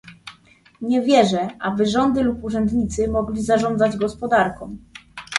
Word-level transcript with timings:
Nie 0.81 1.01
wierzę, 1.01 1.47
aby 1.59 1.85
rządy 1.85 2.23
lub 2.23 2.43
urzędnicy 2.43 3.07
mogli 3.11 3.41
zarządzać 3.41 3.97
gospodarką 3.97 4.77